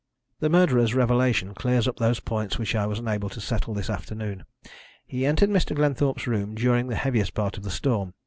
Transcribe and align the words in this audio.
"The 0.39 0.49
murderer's 0.49 0.95
revelation 0.95 1.53
clears 1.53 1.87
up 1.87 1.97
those 1.97 2.19
points 2.19 2.57
which 2.57 2.73
I 2.73 2.87
was 2.87 2.97
unable 2.97 3.29
to 3.29 3.39
settle 3.39 3.75
this 3.75 3.87
afternoon. 3.87 4.45
He 5.05 5.27
entered 5.27 5.51
Mr. 5.51 5.75
Glenthorpe's 5.75 6.25
room 6.25 6.55
during 6.55 6.87
the 6.87 6.95
heaviest 6.95 7.35
part 7.35 7.55
of 7.55 7.61
the 7.61 7.69
storm. 7.69 8.15